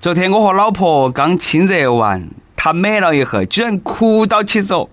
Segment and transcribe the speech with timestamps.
[0.00, 4.88] 昨天我和老婆刚亲热完，她美了以后，居然哭到起说：“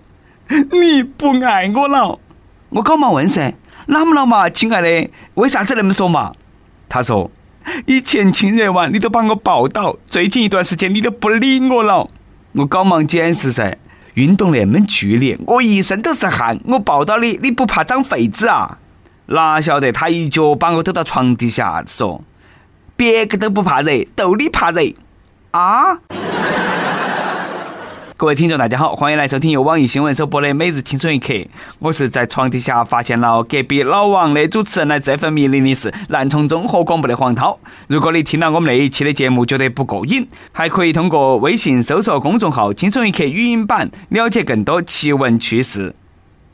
[0.70, 2.18] 你不爱我了。”
[2.68, 3.54] 我赶忙问噻
[3.88, 5.10] ：“啷么了嘛，亲爱的？
[5.32, 6.32] 为啥子那么说嘛？”
[6.90, 7.30] 她说
[7.86, 12.10] ：“以前亲热完你都把我抱到，最近一段时间你都不理我了。”
[12.52, 13.78] 我赶忙解释噻
[14.12, 18.76] ：“运动那么剧烈，我一身都是汗，我抱到你，你不怕长痱子啊？”
[19.24, 22.22] 哪晓得她一脚把我推到床底下，说。
[22.98, 24.80] 别个都不怕热，逗你怕热
[25.52, 26.00] 啊！
[28.16, 31.32] 各位听众，大家好，欢迎来收听由网易新闻首播的《每日轻松一刻》。
[31.78, 37.60] 我是在床底下发现了隔壁老王的主持人来这份命令的是南充综合广播的黄涛。
[37.86, 45.94] 如果你听了我们那一期的节目觉得不过瘾，还可以通过微信搜索公众号“轻松一刻”语音版了解更多奇闻趣事。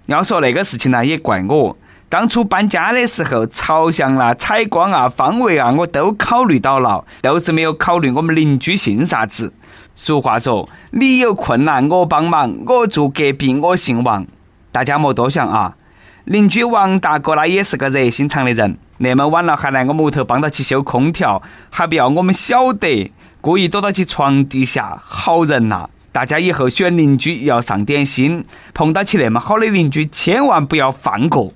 [0.04, 1.78] 要说那个事情呢，也怪我。
[2.08, 9.52] 当初搬家的时候，朝向啊、采光啊、方位啊，我都考虑到了，都是没有考虑我们邻居姓啥子。
[9.96, 14.24] 俗话说，你有困难我帮忙，我住隔壁我姓王。
[14.70, 15.76] 大家莫多想啊，
[16.24, 25.86] 邻居王大哥那也是个热心肠的人，那么晚了还来我们屋头帮到去修空调，还不要我们晓得，故意躲到起床底下，好人呐！
[26.12, 31.52] 大家以后选邻居要上点心，碰到起那么好的邻居，千万不要放过。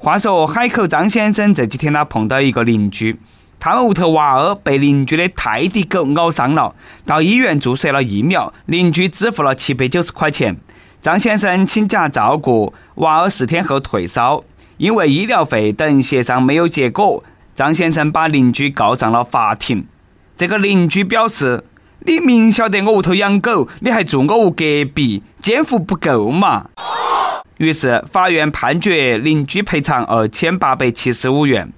[0.00, 3.18] 话说海口张先生这几天呢碰到一个邻居，
[3.58, 6.72] 他们屋头娃儿被邻居的泰迪狗咬伤了，
[7.04, 10.56] 到医院注射了疫苗，邻居支付了七百九十块钱。
[11.00, 14.44] 张先生请假照顾娃儿四天后退烧，
[14.76, 17.24] 因为医疗费等协商没有结果，
[17.56, 19.84] 张先生把邻居告上了法庭。
[20.36, 21.64] 这个邻居表示
[22.06, 26.66] ：“你明晓得我屋头养狗，你还住我屋隔壁，监护不够嘛？”
[27.58, 31.72] 于是，法院判决邻居赔偿二千八百七十五元。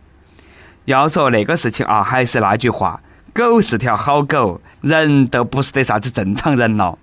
[0.84, 3.00] 要说那个事情啊，还是那句话，
[3.32, 6.98] 狗是条好狗，人都不是得啥子正常人了。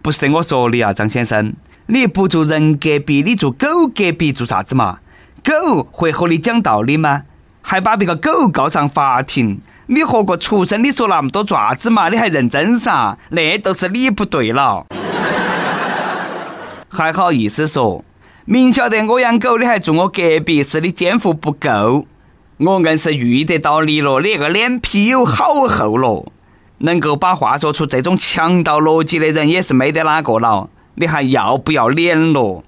[0.00, 1.52] 不是得我说你啊，张先生，
[1.88, 5.00] 你不住人隔壁，你住狗隔壁做啥子嘛？
[5.44, 7.24] 狗会和你讲道理吗？
[7.60, 9.60] 还把别个狗告上法庭？
[9.88, 12.08] 你和个畜生，你说那么多爪子嘛？
[12.08, 13.18] 你还认真噻？
[13.28, 14.86] 那都是你不对了。
[16.88, 18.02] 还好意思说，
[18.48, 22.06] 明晓得我养狗，你还住我隔壁，是你奸福不够。
[22.58, 26.24] 我硬是遇得到你了，你那个脸皮有好厚了。
[26.78, 30.70] 能够把话说出这种强盗逻辑的人，也是没得哪个了。
[30.94, 32.62] 你还要不要脸咯？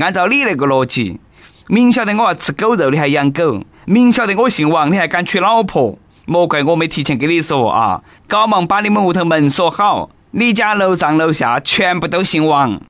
[0.00, 1.20] 按照你那个逻辑，
[1.66, 5.98] 明晓得我要吃狗肉，你还养狗；明晓得我姓王，你还敢娶老婆？
[6.24, 8.00] 莫怪我没提前跟你说啊！
[8.26, 12.80] 赶忙把你们屋头门锁好，你家楼上楼下全部都姓王。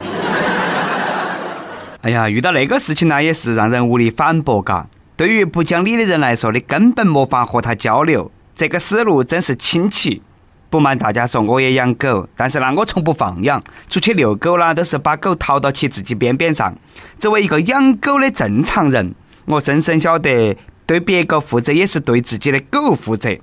[2.03, 4.86] 哎呀，遇到那个事情呢，也是让人无力反驳嘎。
[5.16, 8.31] 对于不讲理的人来说，你根本没法和他交流。
[8.54, 10.22] 这个思路真是清奇。
[10.70, 13.60] 不瞒大家说，我也养狗，但是呢，我从不放养。
[13.88, 16.72] 出去遛狗啦，都是把狗套到起自己边边上。
[17.19, 19.12] 作为一个养狗的正常人，
[19.47, 20.56] 我深深晓得，
[20.87, 23.37] 对别个负责也是对自己的狗负责。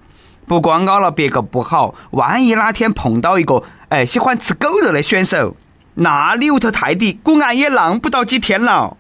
[0.48, 5.58] 不光咬了别个不好，万一哪天碰到一个哎喜欢吃狗肉的选手。
[5.98, 8.98] 那里头泰迪估案也浪不到几天了。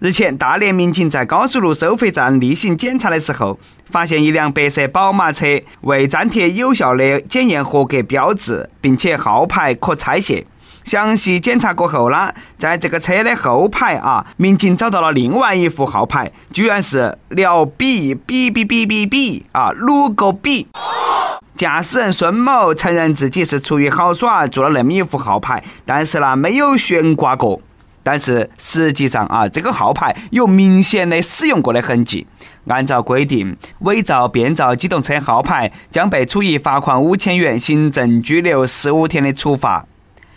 [0.00, 3.56] 日前，大连民警在高速路收费站例行检查的时候，
[3.88, 5.46] 发现一辆白色宝马车
[5.82, 10.44] 未粘贴有效的检验合格标志，并且号牌可拆卸。
[10.84, 20.68] 详细检查过后呢，在这个车的后排啊，民警找到了另外一副号牌，居然是辽 B B B B B B 啊，鲁个 B。
[21.54, 27.60] 驾驶人孙某承认自己是出于好耍做了那么一副号牌，但是呢没有悬挂过。
[28.02, 32.26] 但是实际上啊，这个号牌有明显的使用过的痕迹。
[32.66, 39.86] 按照规定，伪造、变造机动车号牌将被处以罚款五千元、行政拘留十五天的处罚。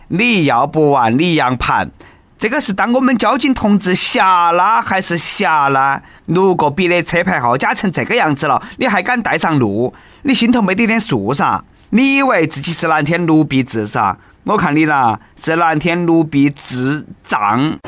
[0.07, 1.89] 你要不完，你杨盘，
[2.37, 6.01] 这个是当我们交警同志瞎啦还是瞎啦？
[6.25, 9.93] 六个比的车牌号加成这个样子了，你还敢带上路？
[10.23, 11.63] 你心头没得点数噻？
[11.89, 14.17] 你以为自己是蓝天卢比智噻？
[14.43, 17.79] 我看你啦，是蓝天卢比智障。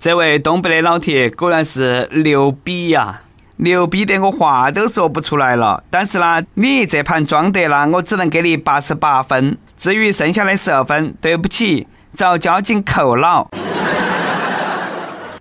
[0.00, 3.20] 这位东北的老铁果然是牛逼呀！
[3.56, 5.82] 牛逼得我话都说不出来了。
[5.88, 9.56] 但是呢，你这盘装得啦，我只能给你八十八分。
[9.76, 13.48] 至于剩下的十二分，对不起，遭交警扣了。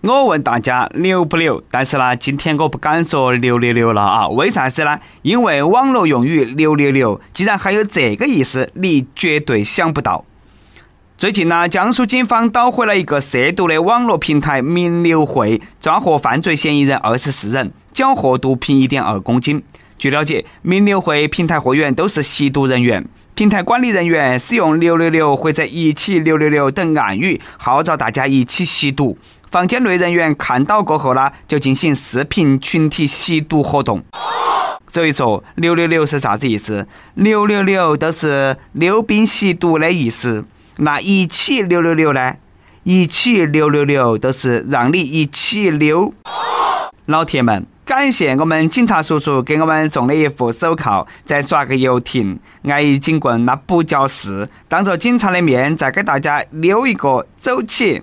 [0.01, 1.63] 我问大家牛不牛？
[1.71, 4.27] 但是呢，今天我不敢说牛牛牛了啊！
[4.27, 4.99] 为啥子呢？
[5.21, 10.25] 因为网络用语“牛牛牛”竟然还有这个意思，你绝对想不到。
[11.17, 19.63] 最近呢，江苏警方捣毁了一个涉毒的网络平台“名流会”，抓获犯罪嫌疑人二十四人，缴获毒品一点二公斤。
[19.97, 29.17] 据了解，名流会平台会员都是吸毒人员，平台管理人员使用“六六六”或者“一起六六六”等暗语，号召大家一起吸毒。
[29.49, 34.03] 房间内人员看到过后呢，就进行视频群体吸毒活动。
[34.87, 40.45] 所以说，“六六六”是啥子意思？“六六六”都是溜冰吸毒的意思。
[40.77, 42.35] 那“一起六六六”呢
[42.83, 46.13] ？“一起六六六”都是让你一起溜。
[47.07, 47.65] 老铁们。
[47.85, 54.47] 感谢我们警察叔叔给我们送的一副手铐，再耍个游艇，挨一警棍那不叫事。
[54.69, 58.01] 当着警察的面再给大家溜一个走起，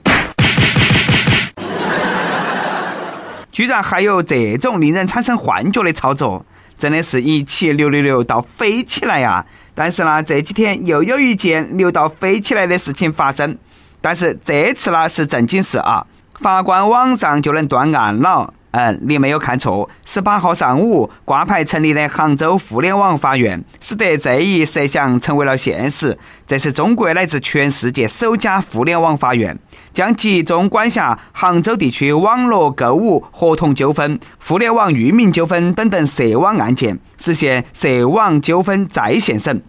[3.51, 6.45] 居然还有这种令人产生幻觉的操作，
[6.77, 9.47] 真的是一起溜溜溜到飞起来呀！
[9.75, 13.57] 但是呢，这几天又有一件溜到飞起来的事情发生，
[14.03, 16.07] 但是这次呢是正经事啊，
[16.39, 18.53] 法官网上就能断案了。
[18.73, 19.89] 嗯，你没有看错。
[20.05, 26.17] 十八号上午挂牌成立的杭州互联网法院，使得这一设想成为了现实。
[26.47, 29.59] 这是中国乃至全世界首家互联网法院，
[29.93, 39.63] 将集中管辖杭州地区网络购物合同纠纷、互联网域名纠纷等等涉网案件，实现涉网纠纷在线审。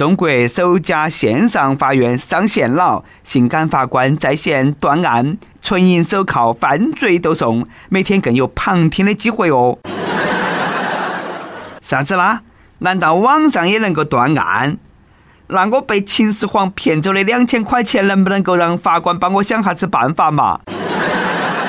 [0.00, 9.78] 中国首家线上法院上线了，性感法官在线断案，纯银手铐，犯罪都送，每天更有旁听的机会哦。
[11.82, 12.40] 啥子啦？
[12.78, 14.78] 难道网上也能够断案？
[15.48, 20.60] 那我被秦始皇骗走的两千块钱，能不能够让法官帮我想下子办法嘛？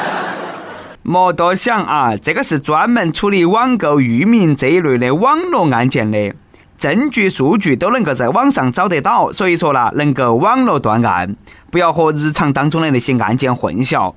[1.03, 6.33] 莫多想啊，这个是专门处理网购域名这一类的网络案件的。
[6.81, 11.35] 证据、数据都能够在网上找得到，所以说啦，能够网络断案，
[11.69, 14.15] 不要和日常当中的那些案件混淆。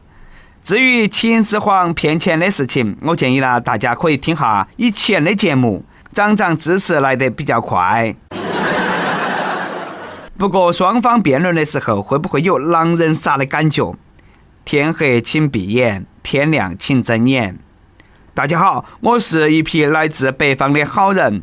[0.63, 8.17] 至于秦始皇骗钱的事情，我建议呢，大家可以听下以前的节目，长长知识来得比较快。
[10.39, 13.95] 不过双方辩论的时候，会不会有狼人杀的感觉？
[14.65, 17.59] 天黑请闭眼，天亮请睁眼。
[18.33, 21.43] 大家好，我是一批来自北方的好人。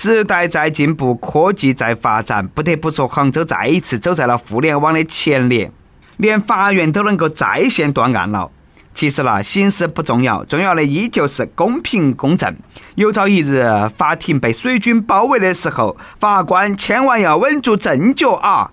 [0.00, 5.72] 时代在进步，科技在发展，不得不说，杭州再一次走在了互联网的前列，
[6.18, 8.48] 连法院都能够在线断案了。
[8.94, 12.54] 其实啦，形式不重要，重要的依旧是公平公正。
[12.94, 13.66] 有朝一日
[13.96, 18.70] 法庭被水军包围的时候，法官千万要稳住阵脚啊！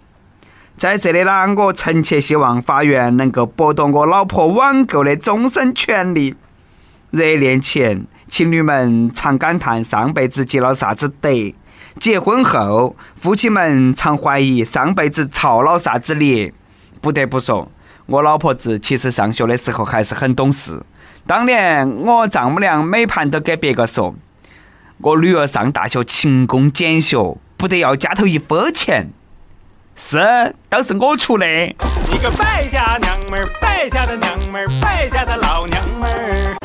[0.77, 6.36] 在这里呢，我诚切希望法院能够剥夺我老婆网购的终身权利。
[7.10, 8.06] 热恋前。
[8.27, 11.30] 情侣们常感叹上辈子积了啥子德，
[12.00, 16.54] 结婚后夫妻们常怀疑上辈子造了啥子孽。
[17.01, 17.72] 不得不说，
[18.07, 20.81] 我老婆子其实上学的时候还是很懂事。
[21.27, 24.16] 当年我丈母娘每盘都给别个说，
[24.98, 29.10] 我女儿上大学勤工俭学，不得要家头一分钱。
[29.95, 31.45] 是，都是我出的。
[31.45, 36.64] 你个败家娘们儿，败家的娘们儿，败家的老娘们儿。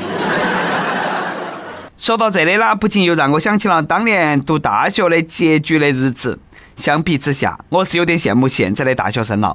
[2.00, 6.38] 说到这里啦，不禁又让我想起了当年读大学的拮据的日子。
[6.74, 9.54] 相比之下，我是有点羡慕现在的大学生了。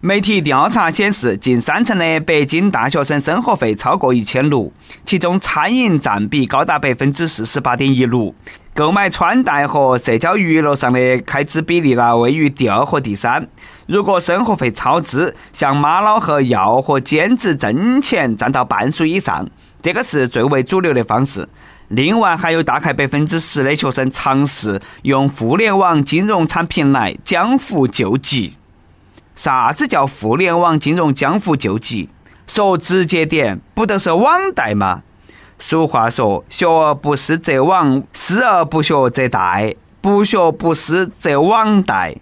[0.00, 4.72] 媒体调查显示，近三成的北京大学生生活费超过一千六，
[5.04, 8.34] 其中餐饮占比高达百分之四十八点一六，
[8.72, 13.46] 购买穿戴和社交娱乐上的开支比例呢位于第二和第三。
[13.86, 19.46] 如果生活费超支，像妈老和药和兼职挣钱占到半数以上，
[19.82, 21.46] 这个是最为主流的方式。
[21.94, 28.56] 另外，还有大概百分之十的学生尝试用互联网金融产品来江湖救急。
[29.34, 32.08] 啥子叫互联网金融江湖救急？
[32.46, 35.02] 说直接点，不都是网贷吗？
[35.58, 42.16] 俗话说：“学而不思则罔，思而不学则殆，不学不思则罔殆。”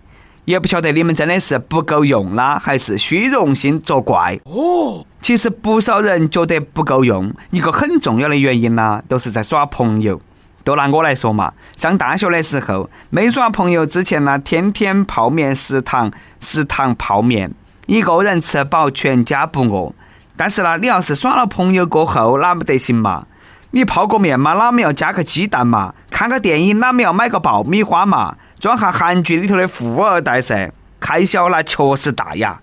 [0.45, 4.39] 也不晓得你们真的是不够用啦，还是虚荣心作怪？
[4.45, 10.21] 哦，其实不少人觉得不够用，一个很重要的原因呢，都是在耍朋友。
[10.63, 17.51] 都拿我来说嘛，上大学的时候没耍朋友之前呢，天天泡面食堂，食堂泡面，
[17.87, 19.93] 一个人吃饱，全家不饿。
[20.37, 23.27] 但是呢，你要是耍了朋友过后，哪不得行嘛？
[23.71, 25.95] 你泡个面嘛，哪么要加个鸡蛋嘛？
[26.11, 28.37] 看个电影，哪么要买个爆米花嘛？
[28.61, 32.61] 装下韩剧里头的富二代噻，开销那确实大呀。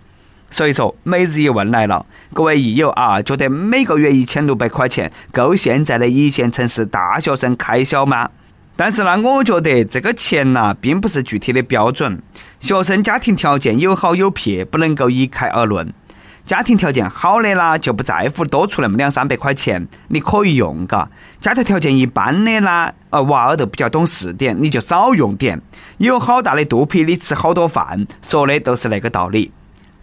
[0.47, 8.29] 所以说，每日一问来了，各位益友啊，觉得每个月一千六百块钱够现在的一线城市大学生开销吗？
[8.75, 12.21] 但是呢，我觉得这个钱呐，并不是具体的标准。
[12.59, 15.91] 学生家庭条件有好有撇，不能够一概而论。
[16.47, 21.09] 家庭条件好的啦，就不在乎多出那么两三百块钱，你可以用嘎。
[21.41, 25.61] 家庭条件一般的啦，呃，娃儿都比较懂事点，你就少用点。
[25.97, 29.51] 有好大的肚皮，你吃好多饭，说的都是那个道理。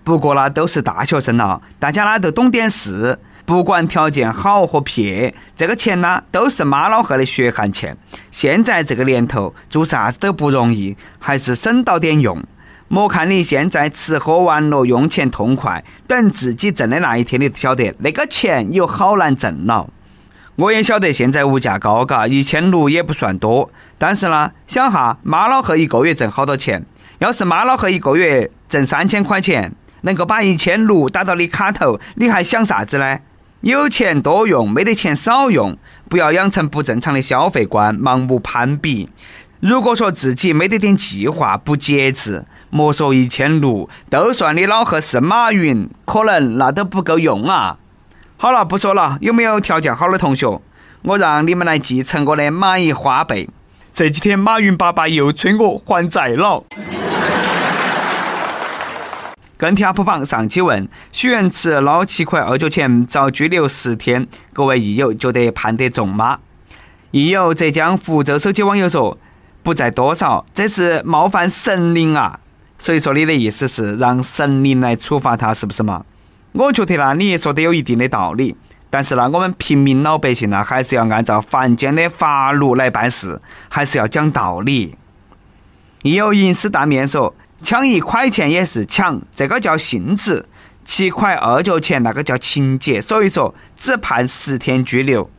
[0.05, 7.97] 不过啦，都是大学生了，大家啦都懂点事，不管条件好和撇，这个钱呢都是妈老汉的血汗钱。
[8.31, 12.45] 现在这个年头，做啥子都不容易，还是省到点用。
[12.89, 19.89] 莫看你现在吃喝玩乐用钱痛快，等自己挣的那一天，你就晓得那个钱有好难挣了。
[20.57, 23.71] 我也晓得现在物价高，嘎，一千六也不算多。
[23.99, 26.85] 但是呢，想哈妈老汉一个月挣好多钱？
[27.19, 29.73] 要是妈老汉一个月挣三千块钱，
[30.03, 33.19] 能够把一千六打到你卡头，你还想啥子呢？
[33.63, 35.77] 有钱多用，没得钱少用，
[36.09, 39.09] 不要养成不正常的消费观，盲目攀比。
[39.65, 47.79] 如果说自己没得点计划，不节制，莫说一千六，都算你老贺是马云，可能那都不够用啊！
[48.37, 50.61] 好了，不说了，有没有条件好的同学，
[51.01, 53.49] 我让你们来继承我的蚂蚁花呗。
[53.95, 56.63] 这几天马云爸爸又催我还债了。
[59.57, 66.41] 跟帖 UP 榜上期问：许愿池捞七块二角钱遭拘留十天，各位益友觉得判得重吗？
[67.13, 69.17] 益友浙江福州手机网友说。
[69.65, 72.39] 不在多少，这是冒犯神灵啊！
[72.79, 76.05] 所以说你的意思是让神灵来处罚他，是不是嘛？
[76.53, 78.55] 我觉得呢，你说的有一定的道理，
[78.91, 83.41] 但是呢，我们平民老百姓呢，还是要按照凡间的法律来办事，
[83.71, 84.99] 还是要讲道理。
[86.03, 90.45] 亦有银丝大面说，抢一块钱也是抢，这个叫性质；
[90.85, 95.31] 七块二角钱那个叫情节，所以说只判十天拘留。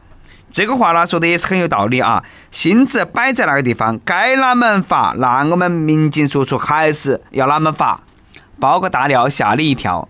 [0.56, 8.00] 这个话呢说的也是很有道理啊，性质摆在那个地方，该哪门罚，那我们民警叔叔还是要哪门罚。
[8.58, 10.08] 爆个大料吓你一跳，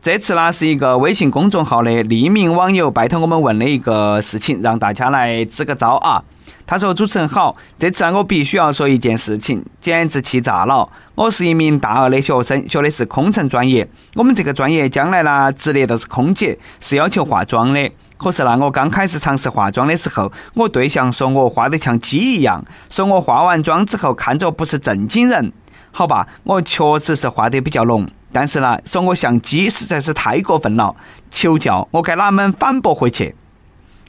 [0.00, 6.24] 这次呢是一个微信公众号的匿名网友拜托我们问的一个事情，让大家来支个招啊。
[6.66, 10.88] 他说：“主持人好，这次我必须要说一件事情，简直气炸了。
[11.14, 13.86] 我是一名大二的学生，学的是空乘专业。
[14.14, 25.52] 我们这个专业将来呢，职业都是空姐，是要求化妆的。”可是呢，我刚开始尝试化妆的时候，我对象说我化得像鸡一样，说我化完妆之后看着不是正经人。
[25.90, 30.94] 好吧，我确实是化得比较浓，但是呢，说我像鸡实在是太过分了。
[31.30, 33.34] 求教，我该哪门反驳回去？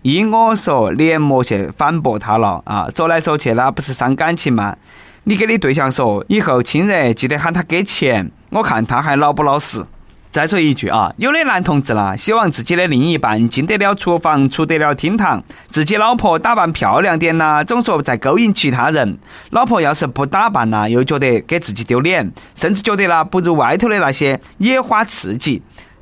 [0.02, 2.88] 依我说，连莫去反驳他了啊！
[2.96, 4.76] 说来说去，那不是伤感情吗？
[5.24, 9.84] 你给你对象说，以后亲热记得喊他给钱，我看他还老不老实。
[10.36, 19.18] 再说一句啊，有的男同志啦，希望自己的另一半进得了厨房，出得了厅堂，自己老婆打扮漂亮点呐，总说在勾引其他人。
[19.51, 25.62] 老婆要是不打扮呐，又觉得给自己丢脸，甚至觉得啦不如外头的那些野花刺激。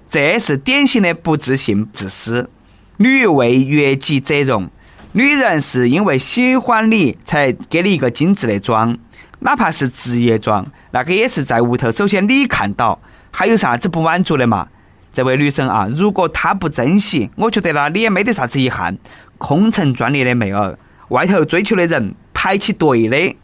[0.10, 2.50] 这是典型的不自信、自私。
[2.98, 4.68] 女为悦己者容，
[5.12, 8.98] 女人是因为喜欢你才给你一个精致的妆，
[9.42, 13.00] 哪怕是职业装，那个也是在屋头首先你看到。
[13.36, 14.68] 还有啥子不满足的嘛？
[15.12, 18.98] 这位女生啊，如果她不珍惜，我觉得呢，你也没得啥子遗憾。
[19.40, 20.78] 空乘专业的妹儿，
[21.10, 23.36] 外头追求的人排起队的。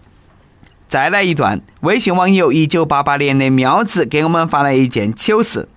[0.88, 5.67] 再来一段，微信网友一九八八年的喵子给我们发来一件糗事。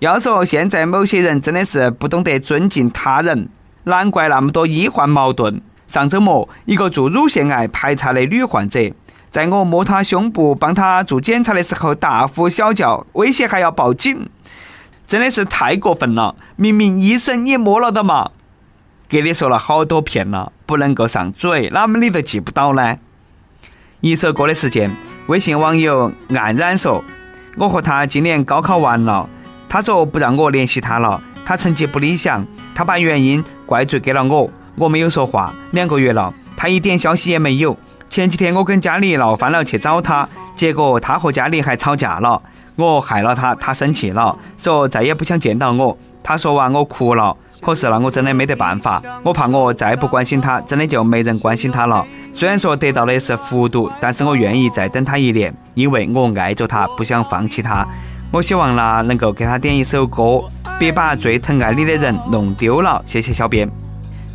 [0.00, 3.48] 要说现在某些人真的是不懂得尊敬他人，
[3.84, 5.62] 难怪那么多医患矛盾。
[5.86, 8.92] 上周末，一个做乳腺癌排查的女患者。
[9.32, 14.28] 在我摸他胸部、帮他做检查的时候，大呼小叫，威胁还要报警，
[15.06, 16.36] 真的是太过分了！
[16.54, 18.32] 明明医生也摸了的嘛，
[19.08, 22.98] 给你说了好多遍了，不能够上嘴，哪么你都记不到呢？
[24.02, 24.94] 一首歌的时间，
[25.28, 27.02] 微信网友黯然说
[27.56, 29.26] ：“我和他今年高考完了，
[29.66, 37.74] 他说不让我联系他了，他成绩不理想，他把原因怪罪给了我，我没有说话，两个月了，他一点消息也没有。”
[38.12, 42.42] 前几天我跟家里闹翻了，去找他，结果他和家里还吵架了。
[42.76, 45.96] 我害了他，他生气了，说再也不想见到我。
[46.22, 49.02] 他说完我哭了，可是呢，我真的没得办法。
[49.22, 52.06] 我怕我再不关心他，真的就没人关心他了。
[52.34, 57.88] 虽然说得到的是糊涂，但是我愿意再等他一年，因为我爱着他，不想放弃他。
[58.30, 60.42] 我希望呢，能够给他点一首歌，
[60.78, 63.00] 别把最疼爱你的人弄丢了。
[63.06, 63.81] 谢谢小编。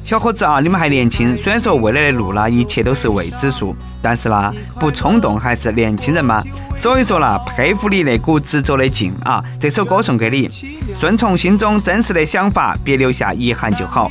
[0.08, 6.42] 小伙子啊，你们还年轻，虽然说未来的路呢，一切都是未知数，但是呢，不冲动还是年轻人嘛。
[6.78, 9.44] 所以说呢，佩服你那股执着的劲啊！
[9.60, 10.50] 这首歌送给你，
[10.98, 14.10] 顺从心中真实的想法，别留下遗憾就好。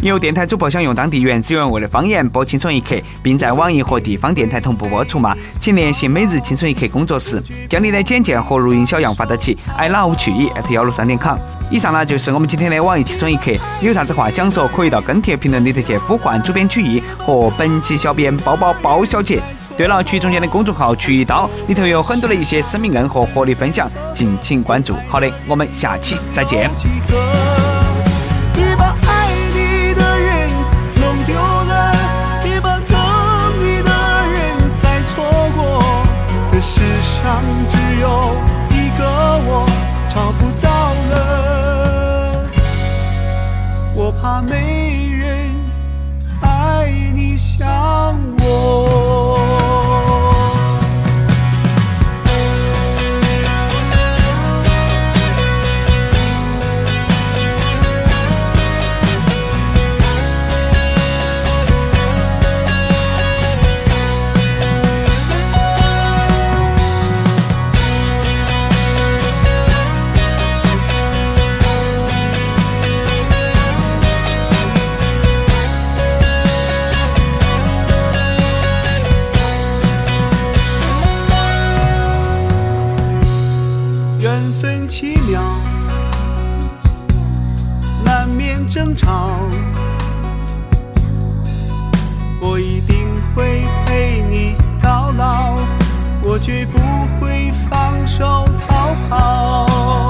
[0.00, 5.36] 有电台主播想用当地原汁原味的方言播《青春一刻》，并在网易和地方电台同步播出吗？
[5.60, 7.40] 请联系每日青春一刻工作室，
[7.70, 11.38] 将你的简介和录音小样发到起 i love 去意幺六三点 com。
[11.70, 19.42] 以上呢就是我们今天的网易轻松一刻，有啥子话想说，可以到跟帖评论里头去呼唤主编曲艺和本期小编包包包小姐。
[19.76, 24.96] 对了，曲中间的公众号“曲一刀”里头有很多的一些生命硬和活力分享，敬请关注。
[25.06, 26.68] 好的，我们下期再见。
[44.28, 44.77] 怕没
[88.04, 89.38] 难免争吵，
[92.40, 95.58] 我一定会陪你到老，
[96.22, 96.78] 我绝不
[97.20, 100.07] 会放手逃跑。